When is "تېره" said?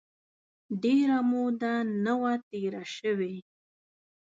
2.49-2.83